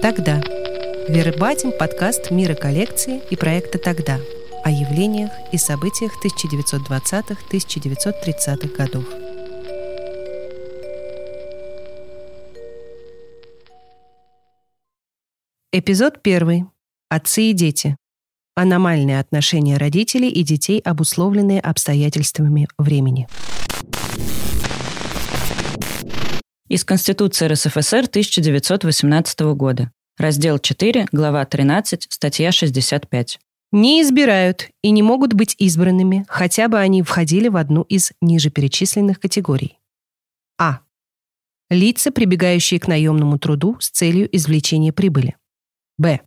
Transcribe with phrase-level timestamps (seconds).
[0.00, 0.40] Тогда.
[1.08, 4.20] Вербатим подкаст мира коллекции и проекта «Тогда»
[4.62, 9.04] о явлениях и событиях 1920-1930-х годов.
[15.72, 16.66] Эпизод первый.
[17.08, 17.96] Отцы и дети.
[18.54, 23.26] Аномальные отношения родителей и детей, обусловленные обстоятельствами времени.
[26.68, 29.90] Из Конституции РСФСР 1918 года.
[30.18, 33.38] Раздел 4, глава 13, статья 65.
[33.70, 38.50] Не избирают и не могут быть избранными, хотя бы они входили в одну из ниже
[38.50, 39.78] перечисленных категорий.
[40.58, 40.80] А.
[41.70, 45.36] Лица, прибегающие к наемному труду с целью извлечения прибыли.
[45.98, 46.20] Б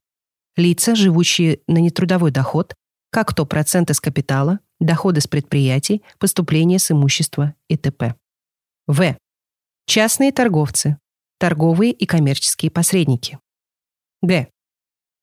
[0.55, 2.73] лица, живущие на нетрудовой доход,
[3.09, 8.16] как то проценты с капитала, доходы с предприятий, поступления с имущества и т.п.
[8.88, 9.17] В.
[9.86, 10.98] Частные торговцы,
[11.39, 13.38] торговые и коммерческие посредники.
[14.22, 14.47] Г.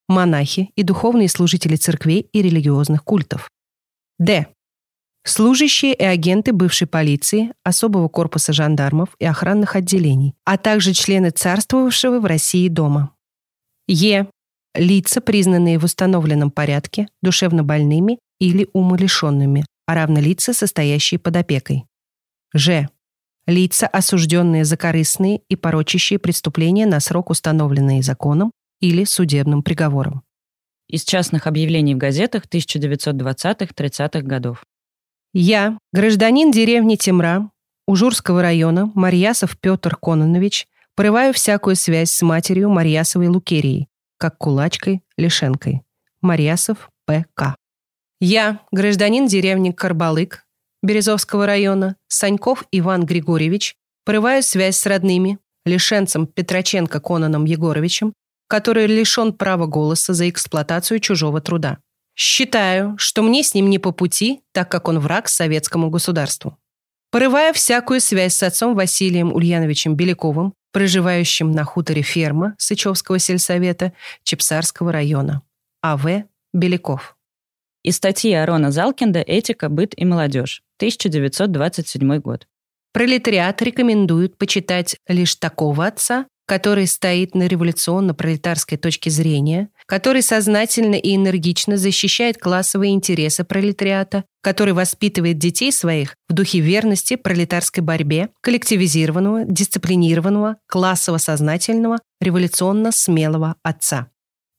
[0.08, 3.50] Монахи и духовные служители церквей и религиозных культов.
[4.18, 4.48] Д.
[5.24, 12.18] Служащие и агенты бывшей полиции, особого корпуса жандармов и охранных отделений, а также члены царствовавшего
[12.18, 13.14] в России дома.
[13.86, 14.26] Е
[14.74, 21.84] лица, признанные в установленном порядке душевно больными или умалишенными, а равно лица, состоящие под опекой.
[22.54, 22.88] Ж.
[23.46, 30.22] Лица, осужденные за корыстные и порочащие преступления на срок, установленный законом или судебным приговором.
[30.88, 34.64] Из частных объявлений в газетах 1920-30-х годов.
[35.34, 37.50] Я, гражданин деревни Темра,
[37.86, 45.82] Ужурского района, Марьясов Петр Кононович, порываю всякую связь с матерью Марьясовой Лукерией, как кулачкой Лишенкой.
[46.20, 47.54] Марьясов П.К.
[48.20, 50.44] Я, гражданин деревни Карбалык,
[50.82, 58.12] Березовского района, Саньков Иван Григорьевич, порываю связь с родными, лишенцем Петроченко Конаном Егоровичем,
[58.48, 61.78] который лишен права голоса за эксплуатацию чужого труда.
[62.16, 66.58] Считаю, что мне с ним не по пути, так как он враг советскому государству.
[67.10, 73.92] Порывая всякую связь с отцом Василием Ульяновичем Беляковым, проживающим на хуторе ферма Сычевского сельсовета
[74.24, 75.42] Чепсарского района.
[75.80, 76.24] А.В.
[76.52, 77.16] Беляков.
[77.84, 82.46] Из статьи Арона Залкинда «Этика, быт и молодежь», 1927 год.
[82.92, 91.14] Пролетариат рекомендует почитать лишь такого отца, который стоит на революционно-пролетарской точке зрения, который сознательно и
[91.14, 99.44] энергично защищает классовые интересы пролетариата, который воспитывает детей своих в духе верности пролетарской борьбе, коллективизированного,
[99.44, 104.08] дисциплинированного, классово-сознательного, революционно-смелого отца.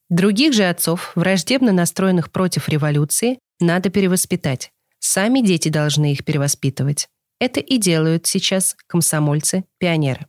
[0.10, 4.70] Других же отцов, враждебно настроенных против революции, надо перевоспитать.
[5.00, 7.08] Сами дети должны их перевоспитывать.
[7.40, 10.28] Это и делают сейчас комсомольцы-пионеры.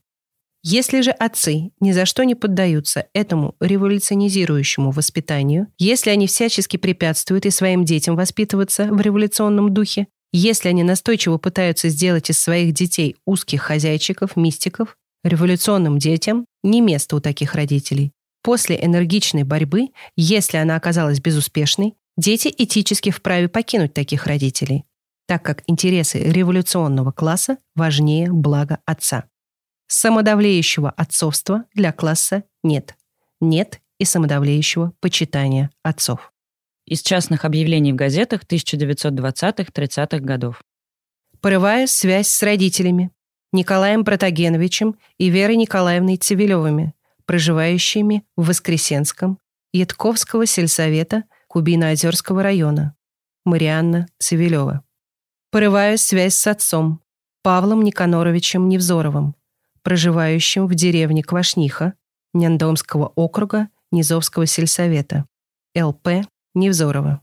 [0.63, 7.47] Если же отцы ни за что не поддаются этому революционизирующему воспитанию, если они всячески препятствуют
[7.47, 13.17] и своим детям воспитываться в революционном духе, если они настойчиво пытаются сделать из своих детей
[13.25, 18.13] узких хозяйчиков, мистиков, революционным детям не место у таких родителей.
[18.43, 24.85] После энергичной борьбы, если она оказалась безуспешной, дети этически вправе покинуть таких родителей,
[25.27, 29.25] так как интересы революционного класса важнее блага отца.
[29.93, 32.95] Самодавлеющего отцовства для класса нет.
[33.41, 36.33] Нет и самодавлеющего почитания отцов.
[36.87, 40.63] Из частных объявлений в газетах 1920-30-х годов.
[41.41, 43.11] Порываю связь с родителями,
[43.51, 49.41] Николаем Протагеновичем и Верой Николаевной Цивилевыми, проживающими в Воскресенском,
[49.73, 52.95] Ятковского сельсовета Кубино-Озерского района.
[53.45, 54.85] Марианна Цивилева.
[55.51, 57.01] Порываю связь с отцом,
[57.43, 59.35] Павлом Никаноровичем Невзоровым,
[59.83, 61.95] проживающим в деревне Квашниха
[62.33, 65.27] Няндомского округа Низовского сельсовета,
[65.77, 67.23] ЛП Невзорова.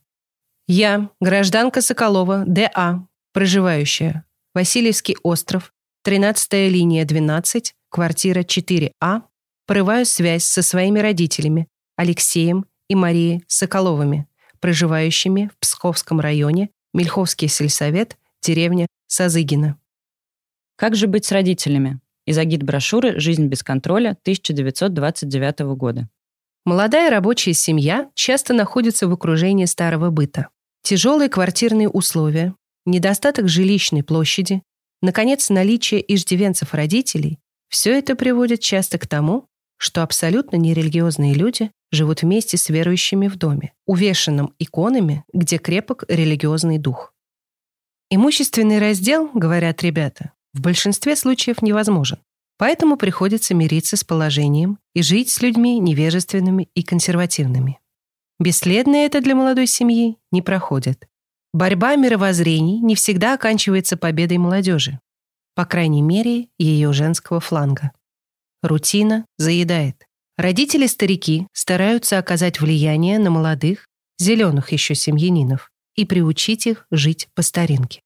[0.67, 5.73] Я, гражданка Соколова, ДА, проживающая Васильевский остров,
[6.05, 9.21] 13-я линия 12, квартира 4А,
[9.65, 14.27] порываю связь со своими родителями Алексеем и Марией Соколовыми,
[14.59, 19.79] проживающими в Псковском районе, Мельховский сельсовет, деревня Сазыгина.
[20.75, 21.99] Как же быть с родителями?
[22.27, 26.07] Из агит-брошюры «Жизнь без контроля» 1929 года.
[26.65, 30.49] Молодая рабочая семья часто находится в окружении старого быта.
[30.83, 32.53] Тяжелые квартирные условия,
[32.85, 34.61] недостаток жилищной площади,
[35.01, 37.39] наконец, наличие иждивенцев родителей–
[37.69, 39.47] все это приводит часто к тому,
[39.77, 46.77] что абсолютно нерелигиозные люди живут вместе с верующими в доме, увешанном иконами, где крепок религиозный
[46.77, 47.13] дух.
[48.09, 52.19] Имущественный раздел, говорят ребята, в большинстве случаев невозможен.
[52.57, 57.79] Поэтому приходится мириться с положением и жить с людьми невежественными и консервативными.
[58.39, 61.07] Бесследно это для молодой семьи не проходит.
[61.53, 64.99] Борьба мировоззрений не всегда оканчивается победой молодежи,
[65.57, 67.91] по крайней мере, ее женского фланга.
[68.61, 70.05] Рутина заедает.
[70.37, 73.87] Родители-старики стараются оказать влияние на молодых,
[74.19, 78.01] зеленых еще семьянинов и приучить их жить по старинке.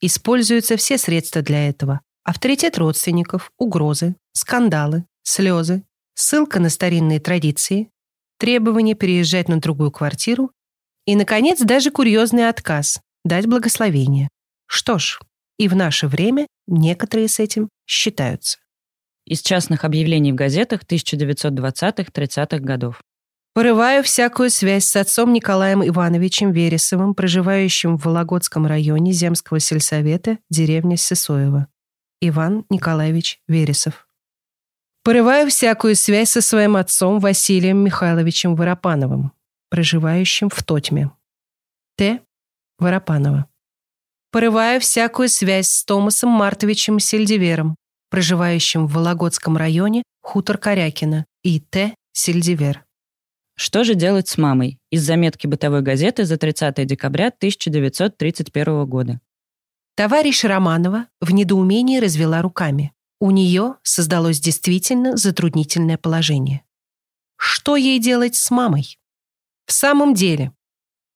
[0.00, 2.00] Используются все средства для этого.
[2.24, 5.82] Авторитет родственников, угрозы, скандалы, слезы,
[6.14, 7.90] ссылка на старинные традиции,
[8.38, 10.52] требование переезжать на другую квартиру
[11.06, 14.28] и, наконец, даже курьезный отказ– дать благословение.
[14.66, 15.18] Что ж,
[15.58, 18.58] и в наше время некоторые с этим считаются.
[19.24, 23.00] Из частных объявлений в газетах 1920-30-х годов.
[23.58, 30.96] Порываю всякую связь с отцом Николаем Ивановичем Вересовым, проживающим в Вологодском районе Земского сельсовета, деревня
[30.96, 31.66] Сысоева.
[32.20, 34.06] Иван Николаевич Вересов.
[35.02, 39.32] Порываю всякую связь со своим отцом Василием Михайловичем Воропановым,
[39.70, 41.10] проживающим в Тотьме.
[41.96, 42.20] Т.
[42.78, 43.46] Воропанова.
[44.30, 47.74] Порываю всякую связь с Томасом Мартовичем Сельдивером,
[48.08, 51.96] проживающим в Вологодском районе Хутор Корякина, и Т.
[52.12, 52.84] Сельдивер.
[53.60, 54.78] Что же делать с мамой?
[54.90, 59.20] Из заметки бытовой газеты за 30 декабря 1931 года.
[59.96, 62.92] Товарищ Романова в недоумении развела руками.
[63.18, 66.62] У нее создалось действительно затруднительное положение.
[67.36, 68.96] Что ей делать с мамой?
[69.66, 70.52] В самом деле,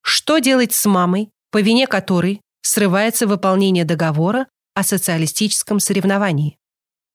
[0.03, 6.59] что делать с мамой, по вине которой срывается выполнение договора о социалистическом соревновании?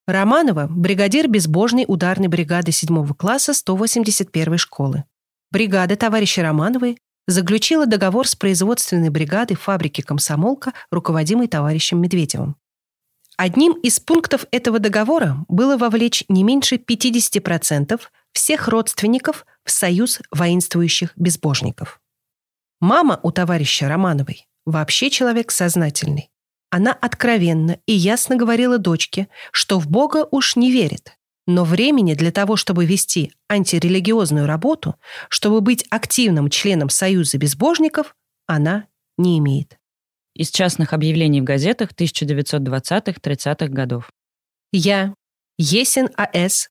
[0.07, 5.03] Романова– бригадир безбожной ударной бригады 7 класса 181 школы.
[5.51, 12.55] Бригада товарища Романовой заключила договор с производственной бригадой фабрики «Комсомолка», руководимой товарищем Медведевым.
[13.37, 18.01] Одним из пунктов этого договора было вовлечь не меньше 50%
[18.33, 22.01] всех родственников в союз воинствующих безбожников.
[22.79, 26.29] Мама у товарища Романовой вообще человек сознательный.
[26.69, 31.16] Она откровенно и ясно говорила дочке, что в Бога уж не верит,
[31.47, 34.95] но времени для того, чтобы вести антирелигиозную работу,
[35.29, 38.15] чтобы быть активным членом Союза безбожников,
[38.45, 38.85] она
[39.17, 39.77] не имеет
[40.35, 44.11] из частных объявлений в газетах 1920-30-х годов.
[44.71, 45.15] Я,
[45.57, 46.69] Есин А.С.,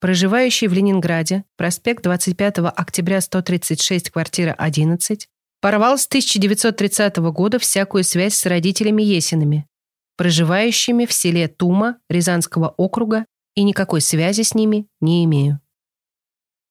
[0.00, 5.26] проживающий в Ленинграде, проспект 25 октября 136, квартира 11,
[5.60, 9.66] порвал с 1930 года всякую связь с родителями Есинами,
[10.16, 15.60] проживающими в селе Тума Рязанского округа и никакой связи с ними не имею.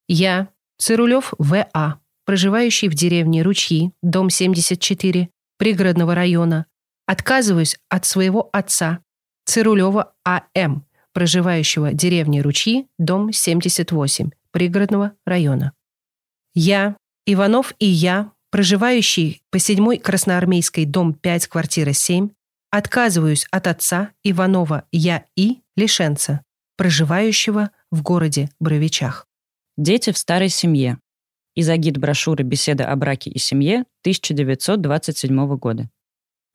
[0.08, 6.66] Я, Цирулев В.А., проживающий в деревне Ручьи, дом 74, пригородного района,
[7.06, 9.00] отказываюсь от своего отца,
[9.46, 15.74] Цирулева А.М., проживающего в деревне Ручьи, дом 78, пригородного района.
[16.54, 22.30] Я, Иванов и я, проживающий по 7 Красноармейской, дом 5, квартира 7,
[22.72, 25.62] отказываюсь от отца Иванова Я И.
[25.76, 26.42] Лишенца,
[26.80, 29.28] проживающего в городе Бровичах.
[29.78, 30.98] Дети в старой семье
[31.54, 35.90] из агит-брошюры «Беседа о браке и семье» 1927 года.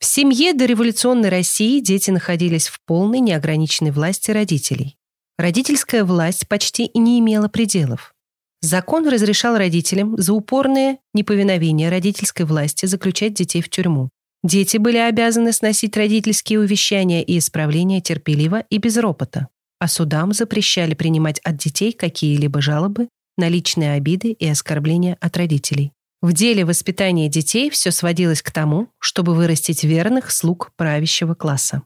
[0.00, 4.96] В семье дореволюционной России дети находились в полной неограниченной власти родителей.
[5.36, 8.14] Родительская власть почти и не имела пределов.
[8.62, 14.08] Закон разрешал родителям за упорное неповиновение родительской власти заключать детей в тюрьму.
[14.42, 19.48] Дети были обязаны сносить родительские увещания и исправления терпеливо и без ропота,
[19.84, 25.92] а судам запрещали принимать от детей какие-либо жалобы на личные обиды и оскорбления от родителей.
[26.22, 31.82] В деле воспитания детей все сводилось к тому, чтобы вырастить верных слуг правящего класса.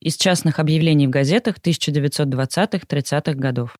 [0.00, 3.76] Из частных объявлений в газетах 1920-30-х годов.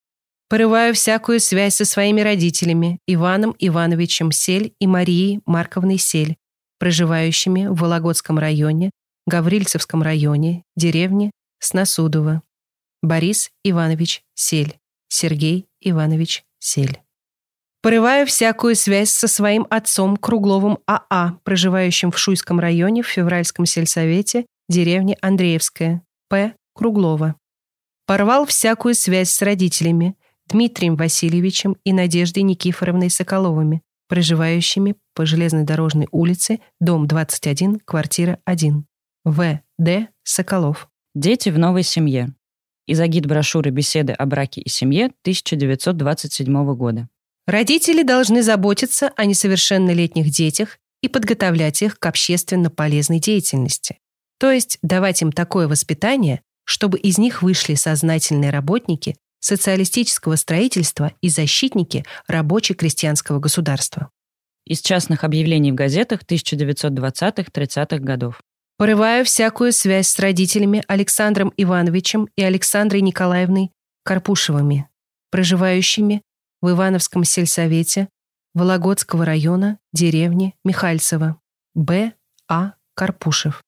[0.50, 6.36] Порываю всякую связь со своими родителями, Иваном Ивановичем Сель и Марией Марковной Сель,
[6.78, 8.90] проживающими в Вологодском районе,
[9.26, 11.30] Гаврильцевском районе, деревне
[11.60, 12.42] Сносудово.
[13.04, 17.04] Борис Иванович Сель, Сергей Иванович Сель
[17.84, 23.66] порывая всякую связь со своим отцом Кругловым АА, а, проживающим в Шуйском районе в Февральском
[23.66, 26.54] сельсовете деревни Андреевская, П.
[26.74, 27.34] Круглова.
[28.06, 36.08] Порвал всякую связь с родителями Дмитрием Васильевичем и Надеждой Никифоровной Соколовыми, проживающими по железной дорожной
[36.10, 38.86] улице, дом 21, квартира 1.
[39.26, 39.60] В.
[39.76, 40.08] Д.
[40.22, 40.88] Соколов.
[41.14, 42.32] Дети в новой семье.
[42.86, 47.08] Из агит-брошюры «Беседы о браке и семье» 1927 года.
[47.46, 53.98] Родители должны заботиться о несовершеннолетних детях и подготовлять их к общественно полезной деятельности.
[54.38, 61.28] То есть давать им такое воспитание, чтобы из них вышли сознательные работники социалистического строительства и
[61.28, 64.10] защитники рабоче-крестьянского государства.
[64.66, 68.40] Из частных объявлений в газетах 1920-30-х годов.
[68.76, 73.70] Порываю всякую связь с родителями Александром Ивановичем и Александрой Николаевной
[74.04, 74.88] Карпушевыми,
[75.30, 76.22] проживающими
[76.60, 78.08] в Ивановском сельсовете
[78.52, 81.40] Вологодского района, деревни Михальцево,
[81.74, 82.14] Б.
[82.48, 82.74] А.
[82.96, 83.62] Карпушев.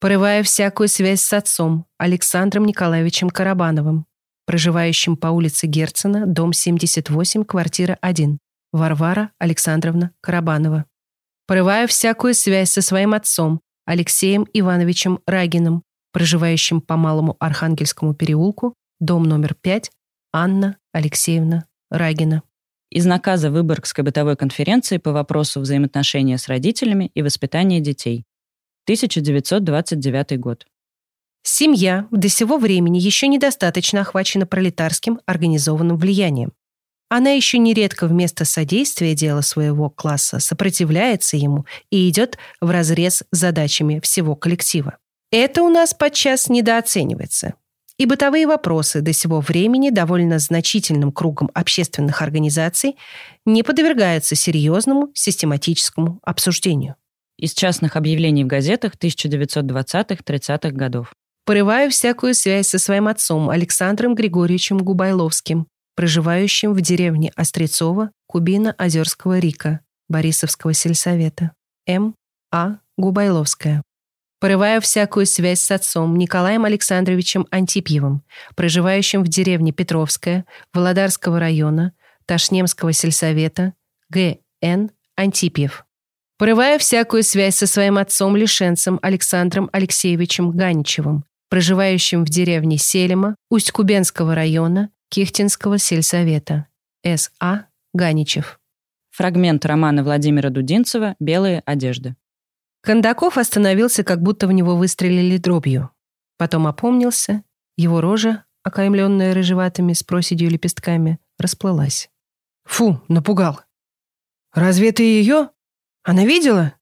[0.00, 4.06] Порываю всякую связь с отцом Александром Николаевичем Карабановым,
[4.46, 8.38] проживающим по улице Герцена, дом 78, квартира 1,
[8.72, 10.86] Варвара Александровна Карабанова.
[11.46, 19.24] Порываю всякую связь со своим отцом Алексеем Ивановичем Рагиным, проживающим по Малому Архангельскому переулку, дом
[19.24, 19.90] номер 5,
[20.32, 22.42] Анна Алексеевна Рагина.
[22.90, 28.24] Из наказа Выборгской бытовой конференции по вопросу взаимоотношения с родителями и воспитания детей.
[28.84, 30.66] 1929 год.
[31.42, 36.52] Семья до сего времени еще недостаточно охвачена пролетарским организованным влиянием.
[37.14, 44.00] Она еще нередко вместо содействия дела своего класса сопротивляется ему и идет вразрез с задачами
[44.02, 44.96] всего коллектива.
[45.30, 47.52] Это у нас подчас недооценивается.
[47.98, 52.96] И бытовые вопросы до сего времени довольно значительным кругом общественных организаций
[53.44, 56.94] не подвергаются серьезному систематическому обсуждению.
[57.36, 61.12] Из частных объявлений в газетах 1920-30-х годов
[61.44, 69.80] порываю всякую связь со своим отцом Александром Григорьевичем Губайловским, проживающим в деревне Острецово Кубина-Озерского Рика,
[70.08, 71.52] Борисовского сельсовета.
[71.86, 72.14] М.
[72.50, 72.78] А.
[72.96, 73.82] Губайловская.
[74.38, 78.22] Порываю всякую связь с отцом Николаем Александровичем Антипьевым,
[78.56, 80.44] проживающим в деревне Петровская,
[80.74, 81.92] Володарского района,
[82.26, 83.74] Ташнемского сельсовета,
[84.10, 84.38] Г.
[84.60, 84.90] Н.
[85.16, 85.84] Антипьев.
[86.38, 94.90] Порываю всякую связь со своим отцом-лишенцем Александром Алексеевичем Ганичевым, проживающим в деревне Селема Усть-Кубенского района
[95.12, 96.68] Кихтинского сельсовета.
[97.04, 97.66] С.А.
[97.92, 98.58] Ганичев.
[99.10, 102.16] Фрагмент романа Владимира Дудинцева «Белые одежды».
[102.80, 105.90] Кондаков остановился, как будто в него выстрелили дробью.
[106.38, 107.44] Потом опомнился,
[107.76, 112.08] его рожа, окаймленная рыжеватыми с проседью лепестками, расплылась.
[112.64, 113.60] «Фу, напугал!
[114.54, 115.50] Разве ты ее?
[116.04, 116.72] Она видела?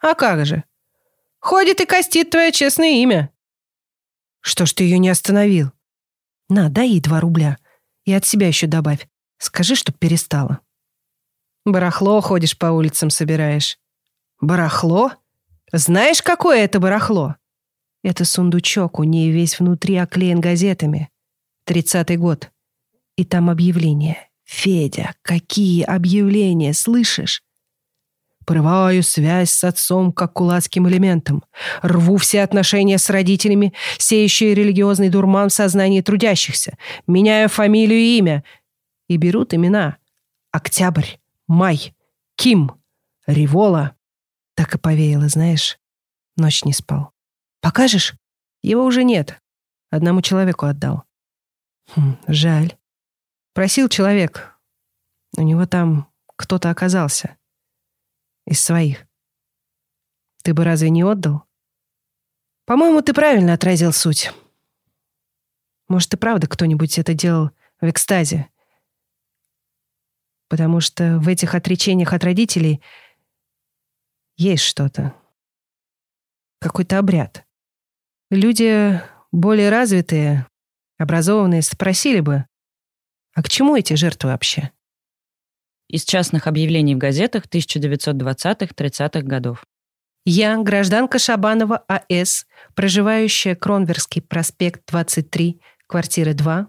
[0.00, 0.64] А как же?
[1.38, 3.30] Ходит и костит твое честное имя!»
[4.40, 5.70] Что ж ты ее не остановил?
[6.52, 7.56] На, дай ей два рубля.
[8.04, 9.08] И от себя еще добавь.
[9.38, 10.60] Скажи, чтоб перестала.
[11.64, 13.78] Барахло ходишь по улицам собираешь.
[14.38, 15.12] Барахло?
[15.72, 17.36] Знаешь, какое это барахло?
[18.04, 21.08] Это сундучок, у нее весь внутри оклеен газетами.
[21.64, 22.50] Тридцатый год.
[23.16, 24.28] И там объявление.
[24.44, 27.42] Федя, какие объявления, слышишь?
[28.44, 31.44] Порываю связь с отцом как кулацким элементом.
[31.82, 36.76] Рву все отношения с родителями, сеющие религиозный дурман в сознании трудящихся.
[37.06, 38.44] Меняю фамилию и имя.
[39.08, 39.98] И берут имена.
[40.50, 41.94] Октябрь, Май,
[42.36, 42.72] Ким,
[43.26, 43.94] Револа.
[44.54, 45.78] Так и повеяло, знаешь.
[46.36, 47.12] Ночь не спал.
[47.60, 48.14] Покажешь?
[48.62, 49.40] Его уже нет.
[49.90, 51.04] Одному человеку отдал.
[51.94, 52.76] Хм, жаль.
[53.54, 54.58] Просил человек.
[55.36, 57.36] У него там кто-то оказался
[58.52, 59.06] из своих.
[60.44, 61.44] Ты бы разве не отдал?
[62.64, 64.30] По-моему, ты правильно отразил суть.
[65.88, 68.48] Может, и правда кто-нибудь это делал в экстазе.
[70.48, 72.82] Потому что в этих отречениях от родителей
[74.36, 75.14] есть что-то.
[76.60, 77.44] Какой-то обряд.
[78.30, 79.00] Люди
[79.32, 80.46] более развитые,
[80.98, 82.46] образованные спросили бы,
[83.34, 84.72] а к чему эти жертвы вообще?
[85.92, 89.64] Из частных объявлений в газетах 1920-30-х годов.
[90.24, 96.68] Я, гражданка Шабанова А.С., проживающая Кронверский проспект 23, квартира 2,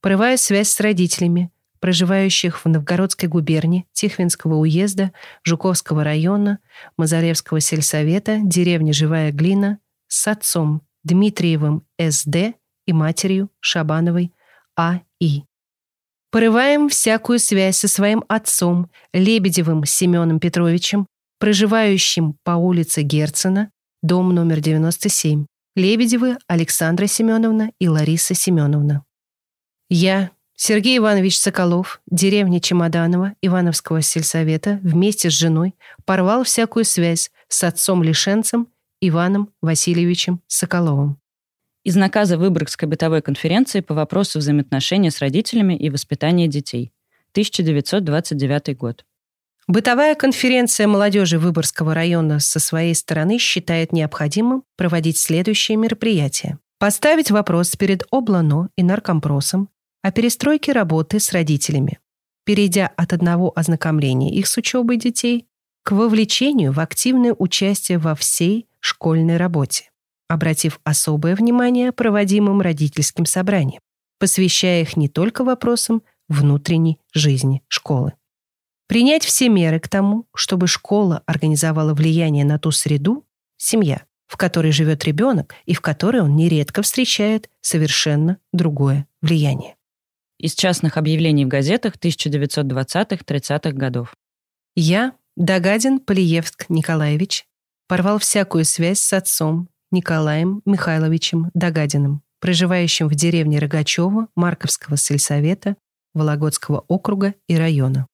[0.00, 5.12] порываю связь с родителями, проживающих в Новгородской губернии, Тихвинского уезда,
[5.44, 6.58] Жуковского района,
[6.96, 12.54] Мазаревского сельсовета, деревни Живая Глина, с отцом Дмитриевым С.Д.
[12.86, 14.32] и матерью Шабановой
[14.76, 15.42] А.И.
[16.36, 21.06] Порываем всякую связь со своим отцом, Лебедевым Семеном Петровичем,
[21.38, 23.70] проживающим по улице Герцена,
[24.02, 25.46] дом номер 97.
[25.76, 29.02] Лебедевы Александра Семеновна и Лариса Семеновна.
[29.88, 35.74] Я, Сергей Иванович Соколов, деревня Чемоданова, Ивановского сельсовета, вместе с женой
[36.04, 38.68] порвал всякую связь с отцом-лишенцем
[39.00, 41.18] Иваном Васильевичем Соколовым
[41.86, 46.90] из наказа Выборгской бытовой конференции по вопросу взаимоотношения с родителями и воспитания детей.
[47.30, 49.04] 1929 год.
[49.68, 56.58] Бытовая конференция молодежи Выборгского района со своей стороны считает необходимым проводить следующие мероприятия.
[56.80, 59.68] Поставить вопрос перед Облано и наркомпросом
[60.02, 62.00] о перестройке работы с родителями,
[62.44, 65.46] перейдя от одного ознакомления их с учебой детей
[65.84, 69.90] к вовлечению в активное участие во всей школьной работе,
[70.28, 73.80] обратив особое внимание проводимым родительским собраниям,
[74.18, 78.14] посвящая их не только вопросам внутренней жизни школы.
[78.88, 84.72] Принять все меры к тому, чтобы школа организовала влияние на ту среду, семья, в которой
[84.72, 89.76] живет ребенок и в которой он нередко встречает совершенно другое влияние.
[90.38, 94.14] Из частных объявлений в газетах 1920-30-х годов.
[94.74, 97.46] Я, Дагадин Полиевск Николаевич,
[97.88, 105.76] порвал всякую связь с отцом Николаем Михайловичем Дагадиным, проживающим в деревне Рогачева Марковского сельсовета
[106.14, 108.06] Вологодского округа и района.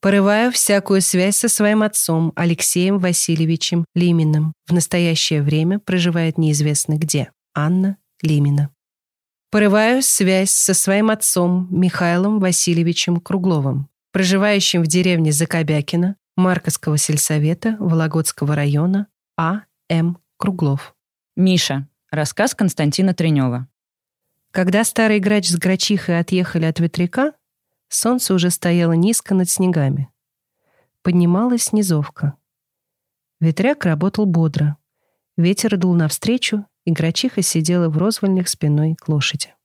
[0.00, 4.52] Порываю всякую связь со своим отцом Алексеем Васильевичем Лиминым.
[4.68, 7.32] В настоящее время проживает неизвестно где.
[7.54, 8.70] Анна Лимина.
[9.50, 18.54] Порываю связь со своим отцом Михаилом Васильевичем Кругловым, проживающим в деревне Закобякино Марковского сельсовета Вологодского
[18.54, 19.62] района А.
[20.38, 20.94] Круглов.
[21.34, 21.88] Миша.
[22.12, 23.66] Рассказ Константина Тренева.
[24.52, 27.32] Когда старый грач с грачихой отъехали от ветряка,
[27.88, 30.08] Солнце уже стояло низко над снегами.
[31.02, 32.34] Поднималась низовка.
[33.40, 34.76] Ветряк работал бодро.
[35.36, 39.56] Ветер дул навстречу, и грачиха сидела в розвольных спиной к лошади.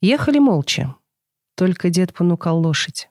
[0.00, 0.96] Ехали молча.
[1.54, 3.08] Только дед понукал лошадь.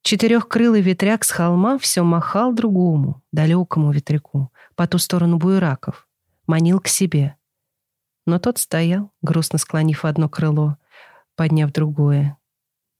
[0.00, 6.08] Четырехкрылый ветряк с холма все махал другому, далекому ветряку, по ту сторону буераков,
[6.46, 7.36] манил к себе.
[8.26, 10.76] Но тот стоял, грустно склонив одно крыло,
[11.34, 12.38] подняв другое,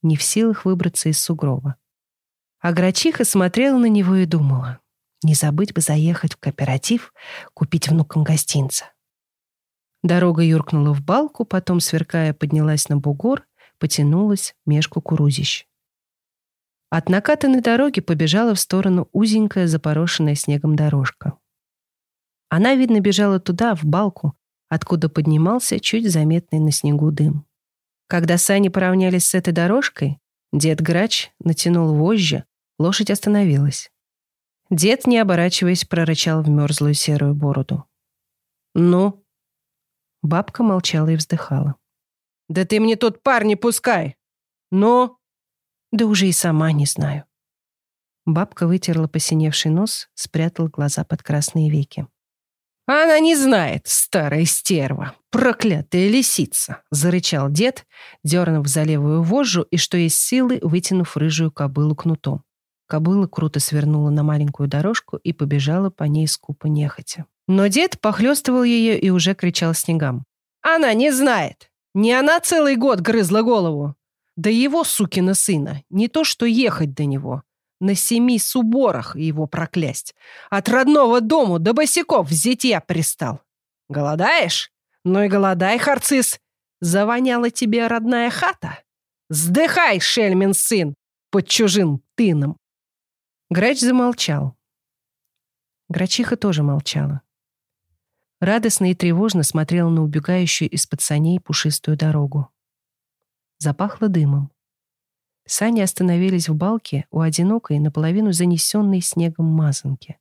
[0.02, 1.76] не в силах выбраться из сугроба.
[2.60, 4.80] А грачиха смотрела на него и думала,
[5.22, 7.12] не забыть бы заехать в кооператив,
[7.54, 8.86] купить внукам гостинца.
[10.02, 13.46] Дорога юркнула в балку, потом, сверкая, поднялась на бугор,
[13.78, 15.66] потянулась меж кукурузищ.
[16.90, 21.36] От накатанной дороги побежала в сторону узенькая запорошенная снегом дорожка.
[22.48, 24.34] Она, видно, бежала туда, в балку,
[24.68, 27.44] откуда поднимался чуть заметный на снегу дым.
[28.08, 30.20] Когда сани поравнялись с этой дорожкой,
[30.52, 32.44] дед Грач натянул вожжи,
[32.78, 33.90] лошадь остановилась.
[34.70, 37.84] Дед, не оборачиваясь, прорычал в мерзлую серую бороду.
[38.74, 39.24] «Ну?»
[40.22, 41.76] Бабка молчала и вздыхала.
[42.48, 44.16] «Да ты мне тут пар не пускай!
[44.70, 45.18] Ну?»
[45.92, 47.24] «Да уже и сама не знаю».
[48.24, 52.08] Бабка вытерла посиневший нос, спрятала глаза под красные веки.
[52.86, 57.84] «Она не знает, старая стерва, проклятая лисица!»— зарычал дед,
[58.22, 62.44] дернув за левую вожжу и, что есть силы, вытянув рыжую кобылу кнутом.
[62.86, 67.26] Кобыла круто свернула на маленькую дорожку и побежала по ней скупо нехотя.
[67.48, 70.24] Но дед похлестывал ее и уже кричал снегам.
[70.62, 71.70] «Она не знает!
[71.92, 73.96] Не она целый год грызла голову!
[74.36, 77.42] Да его, сукина сына, не то что ехать до него,
[77.80, 80.14] на семи суборах его проклясть.
[80.50, 83.40] От родного дому до босиков в зитья пристал.
[83.88, 84.70] Голодаешь?
[85.04, 86.40] Ну и голодай, харцис.
[86.80, 88.78] Завоняла тебе родная хата?
[89.28, 90.94] Сдыхай, шельмин сын,
[91.30, 92.58] под чужим тыном.
[93.50, 94.56] Грач замолчал.
[95.88, 97.22] Грачиха тоже молчала.
[98.40, 102.50] Радостно и тревожно смотрела на убегающую из-под саней пушистую дорогу.
[103.58, 104.50] Запахло дымом.
[105.46, 110.18] Сани остановились в балке у одинокой, наполовину занесенной снегом мазанки.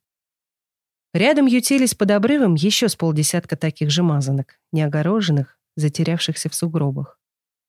[1.12, 7.18] Рядом ютились под обрывом еще с полдесятка таких же мазанок, неогороженных, затерявшихся в сугробах.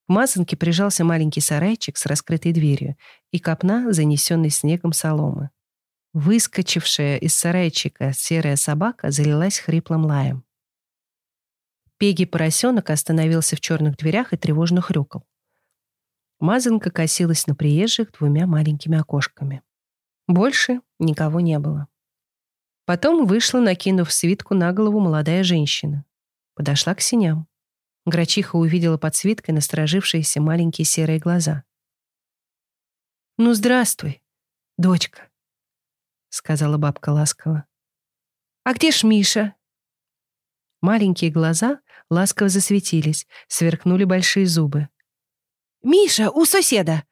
[0.07, 2.95] В мазанке прижался маленький сарайчик с раскрытой дверью
[3.31, 5.49] и копна, занесенной снегом соломы.
[6.13, 10.43] Выскочившая из сарайчика серая собака залилась хриплым лаем.
[11.97, 15.25] Пеги-поросенок остановился в черных дверях и тревожно хрюкал.
[16.39, 19.63] Мазанка косилась на приезжих двумя маленькими окошками.
[20.27, 21.87] Больше никого не было.
[22.85, 26.05] Потом вышла, накинув свитку на голову, молодая женщина.
[26.53, 27.47] Подошла к синям.
[28.05, 31.63] Грачиха увидела под свиткой насторожившиеся маленькие серые глаза.
[33.37, 34.21] «Ну, здравствуй,
[34.77, 35.29] дочка»,—
[36.29, 37.65] сказала бабка ласково.
[38.63, 39.55] «А где ж Миша?»
[40.81, 44.89] Маленькие глаза ласково засветились, сверкнули большие зубы.
[45.87, 47.05] «Миша, у соседа!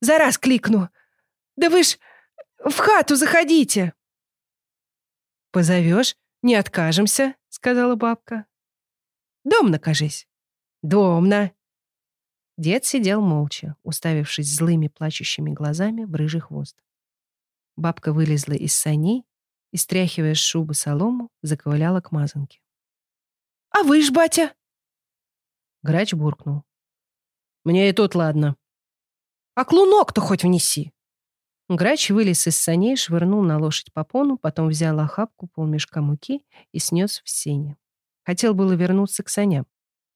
[0.00, 0.90] За раз кликну!
[1.56, 1.98] Да вы ж
[2.58, 3.94] в хату заходите!»
[5.50, 8.44] «Позовешь, не откажемся»,— сказала бабка.
[9.44, 10.28] «Домна, кажись».
[10.82, 11.52] «Домна».
[12.58, 16.76] Дед сидел молча, уставившись злыми плачущими глазами в рыжий хвост.
[17.76, 19.24] Бабка вылезла из саней
[19.72, 22.60] и, стряхивая с шубы солому, заковыляла к мазанке.
[23.70, 24.54] А вы ж, батя?
[25.82, 26.67] Грач буркнул.
[27.68, 28.56] Мне и тут ладно.
[29.54, 30.94] А клунок-то хоть внеси.
[31.68, 37.20] Грач вылез из саней, швырнул на лошадь попону, потом взял охапку полмешка муки и снес
[37.22, 37.76] в сене.
[38.24, 39.66] Хотел было вернуться к саням.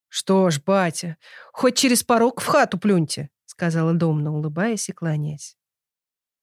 [0.09, 1.19] «Что ж, батя,
[1.53, 5.59] хоть через порог в хату плюньте»,— сказала Домна, улыбаясь и кланяясь.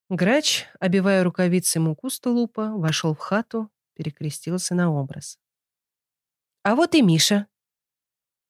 [0.10, 5.40] Грач, обивая рукавицей муку с тулупа, вошел в хату, перекрестился на образ.
[6.62, 7.48] «А вот и Миша».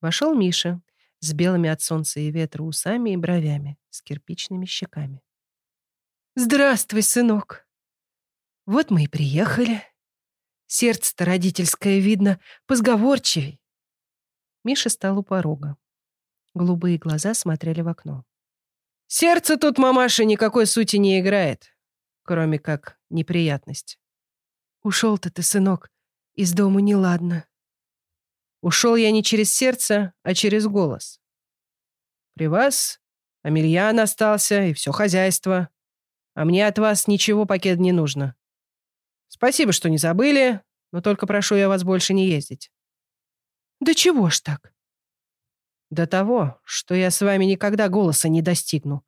[0.01, 0.81] Вошел Миша
[1.19, 5.21] с белыми от солнца и ветра усами и бровями, с кирпичными щеками.
[6.35, 7.67] «Здравствуй, сынок.
[8.65, 9.83] Вот мы и приехали.
[10.67, 13.59] Сердце-то родительское, видно, позговорчивей».
[14.63, 15.77] Миша стал у порога.
[16.53, 18.25] Голубые глаза смотрели в окно.
[19.07, 21.75] «Сердце тут, мамаша, никакой сути не играет,
[22.23, 23.99] кроме как неприятность».
[24.81, 25.91] «Ушел-то ты, сынок,
[26.35, 27.48] из дома неладно».
[28.61, 31.19] «Ушел я не через сердце, а через голос.
[32.35, 32.99] При вас
[33.41, 35.69] Амельян остался и все хозяйство.
[36.35, 38.35] А мне от вас ничего пакет не нужно.
[39.27, 42.71] Спасибо, что не забыли, но только прошу я вас больше не ездить.
[43.79, 44.73] Да чего ж так?
[45.89, 49.03] До того, что я с вами никогда голоса не достигну.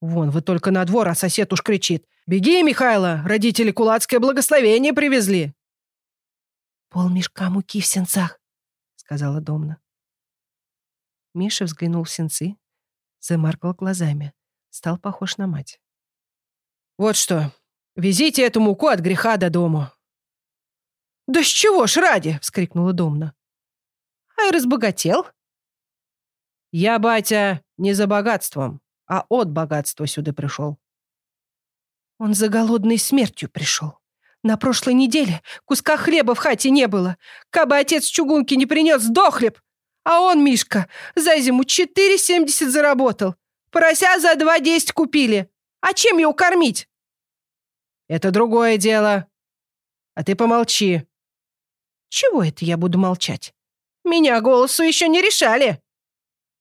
[0.00, 2.06] Вон, вы только на двор, а сосед уж кричит.
[2.26, 5.54] «Беги, Михайло, родители кулацкое благословение привезли!»
[6.88, 8.38] «Пол мешка муки в сенцах»,—
[9.02, 9.78] сказала Домна.
[11.34, 12.56] Миша взглянул в сенцы,
[13.18, 14.32] замаркал глазами,
[14.70, 15.80] стал похож на мать.
[16.98, 17.52] Вот что,
[17.96, 19.88] везите эту муку от греха до дому.
[21.26, 23.34] «Да с чего ж ради?»— вскрикнула Домна.
[24.38, 25.26] «Ай, разбогател?»
[26.70, 30.78] «Я, батя, не за богатством, а от богатства сюда пришел».
[32.18, 34.01] «Он за голодной смертью пришел.
[34.42, 37.16] На прошлой неделе куска хлеба в хате не было.
[37.50, 39.60] Кабы отец чугунки не принес, сдохлеб.
[40.04, 43.36] А он, Мишка, за зиму 4,70 заработал.
[43.70, 45.48] Порося за 2,10 купили.
[45.80, 46.88] А чем его кормить?»
[48.08, 49.26] Это другое дело.
[50.14, 51.06] А ты помолчи.
[52.10, 53.54] Чего это я буду молчать?
[54.04, 55.80] Меня голосу еще не решали.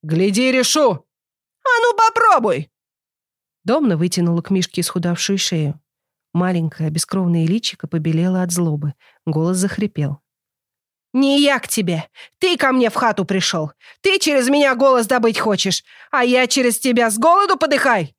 [0.03, 0.91] Гляди, решу.
[0.91, 2.71] А ну попробуй.
[3.63, 5.80] Домна вытянула к Мишке исхудавшую шею.
[6.33, 8.93] Маленькое бескровное личико побелело от злобы.
[9.25, 10.19] Голос захрипел.
[11.13, 12.05] «Не я к тебе.
[12.39, 13.71] Ты ко мне в хату пришел.
[14.01, 18.15] Ты через меня голос добыть хочешь, а я через тебя с голоду подыхай.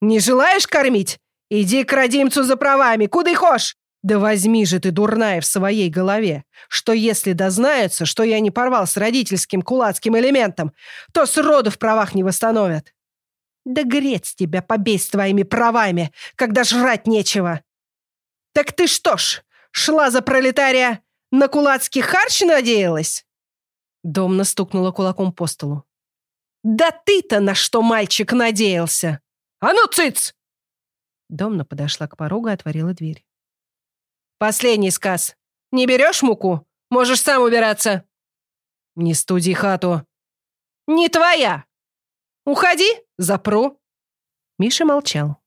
[0.00, 1.20] Не желаешь кормить?
[1.54, 6.44] «Иди к родимцу за правами, куда хошь!» «Да возьми же ты, дурная, в своей голове,
[6.70, 10.72] что если дознаются, что я не порвал с родительским кулацким элементом,
[11.12, 12.94] то сроду в правах не восстановят.
[13.64, 17.62] Да грець тебя побей с твоими правами, когда жрать нечего.
[18.52, 23.26] Так ты что ж, шла за пролетария, на кулацкий харч надеялась?»
[24.02, 25.84] Домна стукнула кулаком по столу.
[26.62, 29.20] «Да ты-то на что мальчик надеялся?
[29.60, 30.34] А ну, цыц!»
[31.28, 33.24] Домна подошла к порогу и отворила дверь.
[34.38, 35.36] «Последний сказ.
[35.70, 36.66] Не берешь муку?
[36.90, 38.04] Можешь сам убираться».
[38.94, 40.06] «Не студи хату».
[40.86, 41.64] «Не твоя.
[42.44, 43.80] Уходи, запру».
[44.58, 45.42] Миша молчал.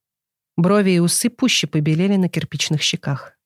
[0.56, 3.36] Брови и усы пуще побелели на кирпичных щеках.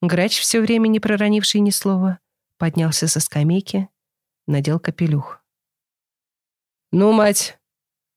[0.00, 2.18] Грач, все время не проронивший ни слова,
[2.58, 3.88] поднялся со скамейки,
[4.46, 5.44] надел капелюх.
[6.90, 7.58] «Ну, мать,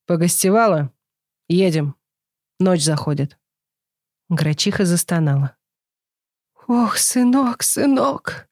[0.08, 0.92] погостевала?
[1.48, 1.96] Едем.
[2.60, 3.38] Ночь заходит».
[4.30, 5.56] Грачиха застонала.
[6.68, 8.50] «Ох, сынок, сынок!»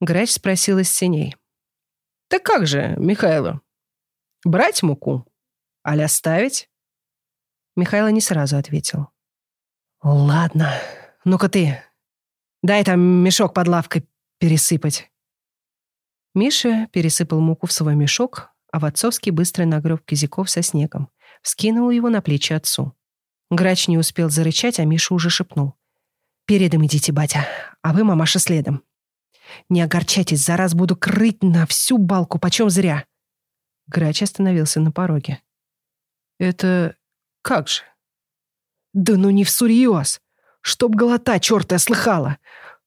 [0.00, 1.36] Грач спросил из синей.
[2.26, 3.60] «Так как же, Михайло?
[4.44, 5.31] Брать муку?
[5.86, 6.68] Аля ставить?»
[7.76, 9.08] Михайло не сразу ответил.
[10.02, 10.72] «Ладно,
[11.24, 11.82] ну-ка ты,
[12.62, 14.06] дай там мешок под лавкой
[14.38, 15.10] пересыпать».
[16.34, 21.10] Миша пересыпал муку в свой мешок, а в отцовский быстро нагреб кизиков со снегом,
[21.42, 22.94] вскинул его на плечи отцу.
[23.50, 25.74] Грач не успел зарычать, а Миша уже шепнул.
[26.46, 27.46] «Передом идите, батя,
[27.82, 28.82] а вы, мамаша, следом.
[29.68, 33.04] Не огорчайтесь, за раз буду крыть на всю балку, почем зря».
[33.86, 35.42] Грач остановился на пороге.
[36.38, 36.96] «Это
[37.42, 37.82] как же?»
[38.92, 40.20] «Да ну не всерьез!
[40.60, 42.38] Чтоб голота черта слыхала!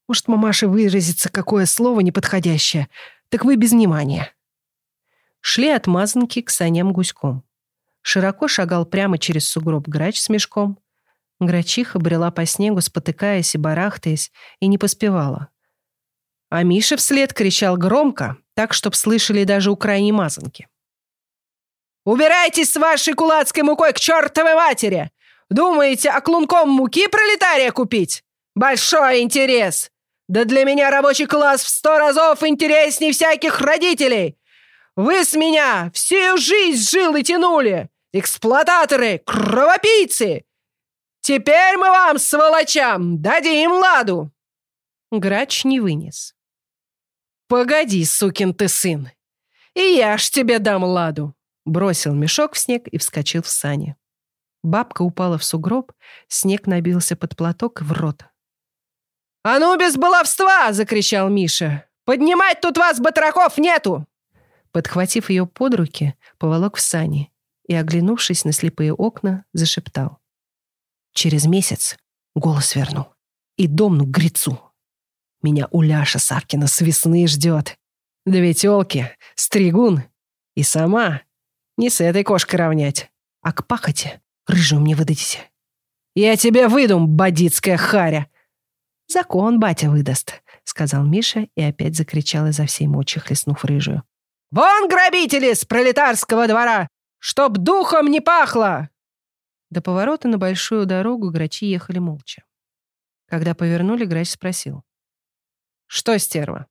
[0.08, 2.90] Может, мамаша выразится какое слово неподходящее,
[3.30, 4.34] так вы без внимания».
[5.42, 7.44] Шли от мазанки к саням гуськом.
[8.02, 10.80] Широко шагал прямо через сугроб грач с мешком.
[11.40, 15.50] Грачиха брела по снегу, спотыкаясь и барахтаясь, и не поспевала.
[16.50, 20.68] А Миша вслед кричал громко, так, чтоб слышали даже у крайней мазанки.
[22.06, 25.12] «Убирайтесь с вашей кулацкой мукой к чертовой матери!
[25.50, 28.24] Думаете, оклунком муки пролетария купить?
[28.56, 29.92] Большой интерес!
[30.28, 34.38] Да для меня рабочий класс в сто разов интереснее всяких родителей!
[34.96, 37.90] Вы с меня всю жизнь жил и тянули!
[38.14, 40.46] Эксплуататоры, кровопийцы!
[41.22, 44.32] Теперь мы вам, сволочам, дадим ладу!»
[45.12, 46.36] Грач не вынес.
[47.48, 49.10] «Погоди, сукин ты сын!
[49.74, 53.96] И я ж тебе дам ладу!» Бросил мешок в снег и вскочил в сани.
[54.64, 55.92] Бабка упала в сугроб,
[56.28, 58.26] снег набился под платок в рот.
[59.44, 61.88] «А ну без баловства!»— закричал Миша.
[62.06, 64.08] «Поднимать тут вас, батраков, нету!»
[64.72, 67.32] Подхватив ее под руки, поволок в сани
[67.68, 70.20] и, оглянувшись на слепые окна, зашептал.
[71.14, 71.98] Через месяц
[72.36, 73.08] голос верну.
[73.58, 74.60] И домну к грицу.
[75.42, 77.78] Меня Уляша Савкина с весны ждет.
[78.26, 80.04] Две тёлки, стригун
[80.56, 81.22] и сама.
[81.78, 83.12] Не с этой кошкой равнять,
[83.42, 85.40] а к пахоте рыжую мне выдадите.
[86.16, 88.30] Я тебе выдум, бандитская харя.
[89.08, 94.04] Закон батя выдаст, сказал Миша и опять закричал изо всей мочи, хлестнув рыжую.
[94.52, 96.88] «Вон, грабители с пролетарского двора!
[97.20, 98.90] Чтоб духом не пахло!»
[99.70, 102.46] До поворота на большую дорогу грачи ехали молча.
[103.28, 104.84] Когда повернули, грач спросил.
[105.88, 106.68] «Что, стерва,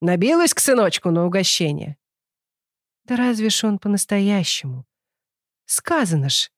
[0.00, 1.96] набилась к сыночку на угощение?»
[3.04, 4.86] «Да разве ж он по-настоящему?
[5.64, 6.50] Сказано ж,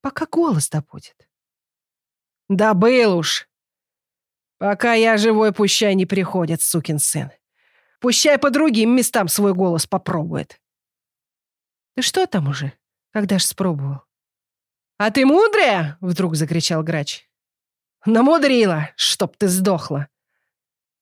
[0.00, 1.28] пока голос добудет».
[2.48, 3.48] «Да был уж!
[4.58, 7.30] Пока я живой, пущай не приходит, сукин сын.
[8.00, 10.60] Пущай по другим местам свой голос попробует».
[11.94, 12.72] «Ты что там уже,
[13.12, 14.02] когда ж спробовал?»
[14.98, 17.28] «А ты мудрая?»— вдруг закричал грач.
[18.04, 20.08] «Намудрила, чтоб ты сдохла.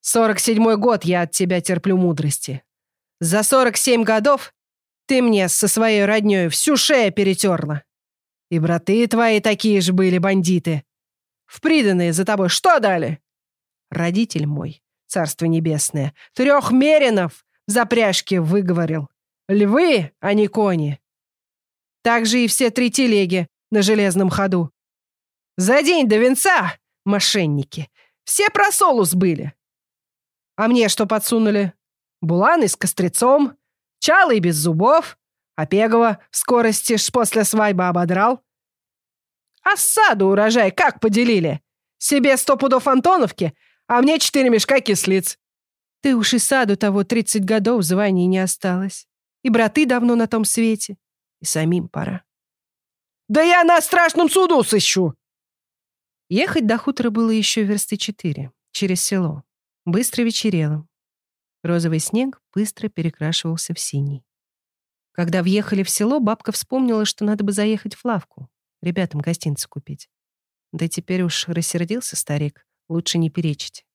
[0.01, 2.63] Сорок седьмой год я от тебя терплю мудрости.
[3.21, 4.53] За сорок семь годов
[5.07, 7.83] ты мне со своей роднёй всю шею перетерла.
[8.51, 10.85] И браты твои такие же были бандиты.
[11.47, 13.21] В приданные за тобой что дали?
[13.91, 19.09] Родитель мой, царство небесное, трех меринов в запряжке выговорил.
[19.49, 21.01] Львы, а не кони.
[22.03, 24.71] Так же и все три телеги, на железном ходу.
[25.57, 27.91] За день до венца, мошенники,
[28.25, 29.53] все про Солус были.
[30.57, 31.73] А мне что подсунули?
[32.21, 33.57] Буланы с кострецом,
[34.05, 35.17] чалый без зубов,
[35.57, 38.45] а Пегова в скорости ж после свадьбы ободрал.
[39.63, 41.63] А саду урожай как поделили?
[41.97, 43.55] Себе сто пудов Антоновки,
[43.87, 45.39] а мне четыре мешка кислиц.
[46.03, 49.07] Ты уж и саду того тридцать годов званий не осталось.
[49.43, 50.99] И браты давно на том свете.
[51.41, 52.25] И самим пора.
[53.29, 55.15] Да я на страшном суду сыщу!»
[56.29, 59.45] Ехать до хутора было еще версты четыре, через село.
[59.87, 60.87] Быстро вечерело.
[61.65, 64.23] Розовый снег быстро перекрашивался в синий.
[65.13, 68.51] Когда въехали в село, бабка вспомнила, что надо бы заехать в лавку,
[68.83, 70.11] ребятам гостинцы купить.
[70.73, 73.87] Да теперь уж рассердился старик, лучше не перечить.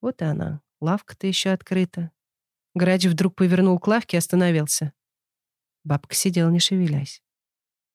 [0.00, 2.10] Вот и она, лавка-то еще открыта.
[2.74, 4.92] Грач вдруг повернул к лавке и остановился.
[5.84, 7.22] Бабка сидела, не шевелясь.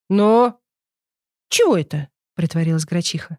[0.08, 0.58] «Ну?»
[1.50, 3.38] «Чего это?»— притворилась Грачиха.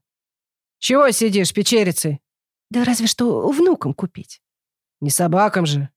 [0.79, 2.21] «Чего сидишь, печерицей?»
[2.69, 4.44] «Да разве что внукам купить».
[5.05, 5.91] «Не собакам же».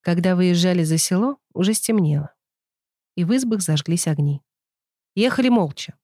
[0.00, 2.34] Когда выезжали за село, уже стемнело.
[3.14, 4.42] И в избах зажглись огни.
[5.14, 5.96] Ехали молча.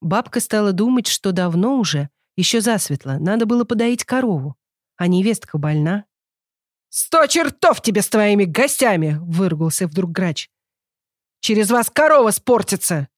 [0.00, 4.56] Бабка стала думать, что давно уже, еще засветло, надо было подоить корову,
[4.96, 6.06] а невестка больна.
[6.88, 10.48] «Сто чертов тебе с твоими гостями!»— выругался вдруг грач.
[11.40, 13.08] «Через вас корова спортится!»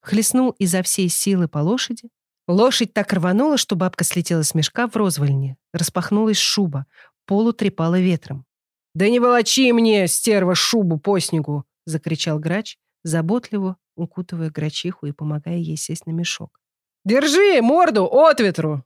[0.00, 2.08] Хлестнул изо всей силы по лошади.
[2.50, 5.56] Лошадь так рванула, что бабка слетела с мешка в розвольне.
[5.72, 6.86] Распахнулась шуба,
[7.30, 8.44] полу трепала ветром.
[8.92, 15.58] «Да не волочи мне, стерва, шубу по снегу!»— закричал грач, заботливо укутывая грачиху и помогая
[15.58, 16.60] ей сесть на мешок.
[17.04, 18.84] «Держи морду от ветру!»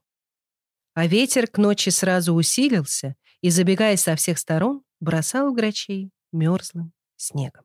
[0.93, 6.93] А ветер к ночи сразу усилился и, забегая со всех сторон, бросал в грачей мерзлым
[7.17, 7.65] снегом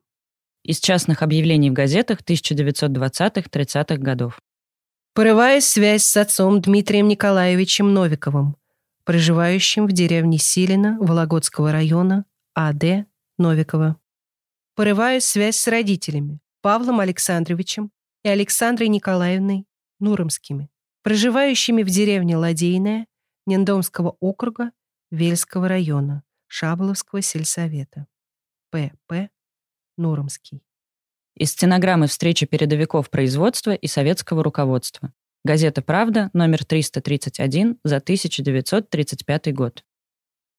[0.64, 4.40] из частных объявлений в газетах 1920-30-х годов.
[5.14, 8.56] Порывая связь с отцом Дмитрием Николаевичем Новиковым,
[9.10, 13.08] проживающим в деревне Силина Вологодского района А.Д.
[13.40, 14.00] Новикова.
[14.76, 17.90] Порываю связь с родителями Павлом Александровичем
[18.24, 19.66] и Александрой Николаевной
[20.00, 20.70] Нуромскими,
[21.02, 23.08] проживающими в деревне Ладейная
[23.48, 24.74] Нендомского округа
[25.10, 28.06] Вельского района Шаболовского сельсовета.
[28.70, 29.32] П.П.
[29.98, 30.62] Нуромский.
[31.34, 35.12] Из стенограммы встречи передовиков производства и советского руководства.
[35.46, 39.86] Газета «Правда», номер 331 за 1935 год.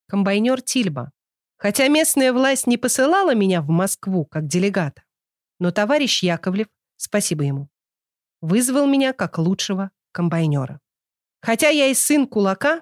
[0.07, 1.11] Комбайнер Тильба.
[1.57, 5.03] Хотя местная власть не посылала меня в Москву как делегата,
[5.59, 6.65] но товарищ Яковлев,
[6.97, 7.69] спасибо ему,
[8.41, 10.79] вызвал меня как лучшего комбайнера.
[11.43, 12.81] Хотя я и сын кулака,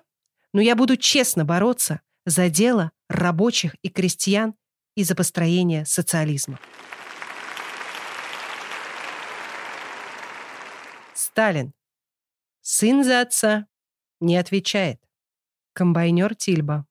[0.53, 4.55] но я буду честно бороться за дело рабочих и крестьян
[4.95, 6.59] и за построение социализма.
[11.13, 11.73] Сталин.
[12.71, 13.65] Сын за отца
[14.19, 15.01] не отвечает.
[15.73, 16.85] Комбайнер Тильба.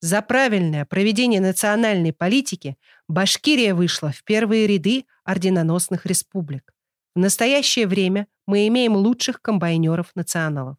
[0.00, 6.72] За правильное проведение национальной политики Башкирия вышла в первые ряды орденоносных республик.
[7.14, 10.78] В настоящее время мы имеем лучших комбайнеров-националов.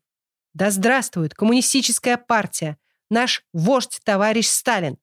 [0.55, 2.79] Да здравствует коммунистическая партия,
[3.11, 4.97] наш вождь товарищ Сталин.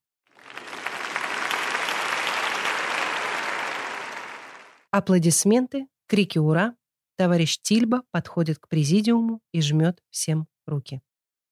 [4.91, 6.75] Аплодисменты, крики «Ура!»
[7.17, 11.01] Товарищ Тильба подходит к президиуму и жмет всем руки.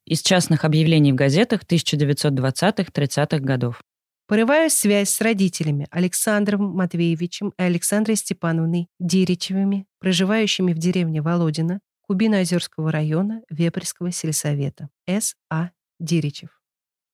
[0.04, 3.80] Из частных объявлений в газетах 1920-30-х годов.
[4.26, 12.90] Порываю связь с родителями Александром Матвеевичем и Александрой Степановной Диричевыми, проживающими в деревне Володина, Кубино-Озерского
[12.90, 14.88] района Вепреского сельсовета.
[15.06, 15.34] С.
[15.50, 15.70] А.
[16.00, 16.60] Диричев.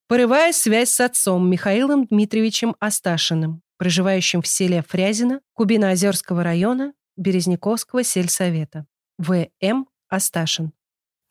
[0.06, 8.86] Порываю связь с отцом Михаилом Дмитриевичем Асташиным, проживающим в селе Фрязино Кубино-Озерского района Березняковского сельсовета.
[9.18, 9.48] В.
[9.60, 9.88] М.
[10.08, 10.72] Асташин.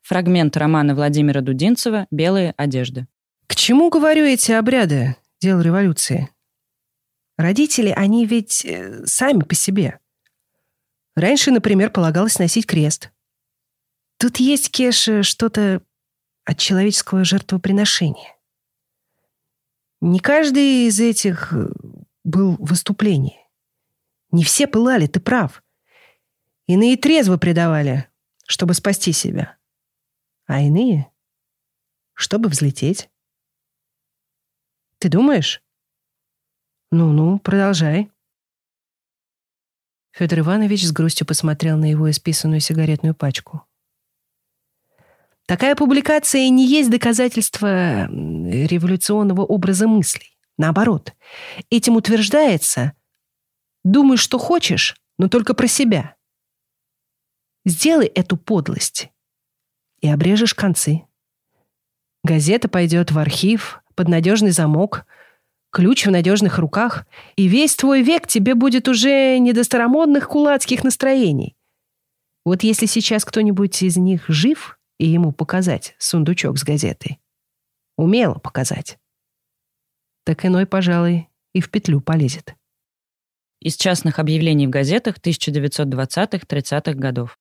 [0.02, 3.08] Фрагмент романа Владимира Дудинцева «Белые одежды».
[3.46, 6.28] К чему говорю эти обряды, дел революции?
[7.36, 9.98] Родители, они ведь э, сами по себе.
[11.16, 13.10] Раньше, например, полагалось носить крест.
[14.18, 15.82] Тут есть, Кеш, что-то
[16.44, 18.36] от человеческого жертвоприношения.
[20.00, 21.68] Не каждый из этих э,
[22.24, 23.38] был в выступлении.
[24.30, 25.62] Не все пылали, ты прав.
[26.68, 28.08] Иные трезво предавали,
[28.46, 29.58] чтобы спасти себя
[30.48, 31.12] а иные—
[32.14, 33.08] чтобы взлететь.
[34.98, 35.62] Ты думаешь?
[36.90, 38.10] Ну-ну, продолжай.
[40.10, 43.62] Федор Иванович с грустью посмотрел на его исписанную сигаретную пачку.
[45.46, 50.36] Такая публикация не есть доказательство революционного образа мыслей.
[50.56, 51.14] Наоборот,
[51.70, 52.94] этим утверждается
[53.84, 56.17] «думай, что хочешь, но только про себя».
[57.68, 59.10] Сделай эту подлость,
[60.00, 61.02] и обрежешь концы.
[62.24, 65.04] Газета пойдет в архив, под надежный замок,
[65.70, 67.04] ключ в надежных руках,
[67.36, 71.58] и весь твой век тебе будет уже не до старомодных кулацких настроений.
[72.46, 77.20] Вот если сейчас кто-нибудь из них жив, и ему показать сундучок с газетой,
[77.98, 78.98] умело показать,
[80.24, 82.54] так иной, пожалуй, и в петлю полезет.
[83.60, 87.38] Из частных объявлений в газетах 1920-30-х годов.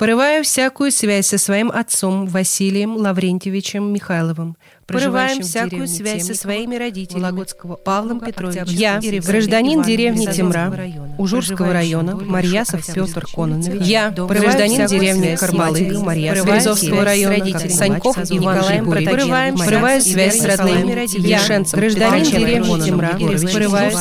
[0.00, 4.56] Порываю всякую связь со своим отцом Василием Лаврентьевичем Михайловым.
[4.92, 8.64] Порываем всякую связь со своими родителями Вологодского Павлом Петровичем.
[8.66, 10.72] Я, гражданин деревни Темра,
[11.18, 13.82] Ужурского района, Марьясов Петр Кононович.
[13.82, 18.58] Я, гражданин деревни Кармалы, Марьясов Березовского района, Саньков Иван
[18.90, 19.58] Григорьевич.
[19.58, 21.26] Порываю связь с родными.
[21.26, 21.40] Я,
[21.72, 23.18] гражданин деревни Темра,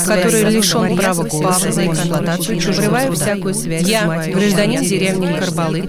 [0.06, 3.88] который лишен права голоса за эксплуатацию Порываю всякую связь.
[3.88, 5.82] Я, гражданин деревни Карбалы,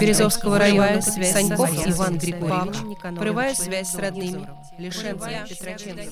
[0.00, 2.76] Березовского района, Саньков Иван Григорьевич.
[3.16, 4.33] Порываю связь с родными
[4.78, 5.18] лишен
[5.48, 6.02] Петроченко,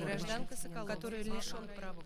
[0.00, 2.02] гражданка, который лишен права.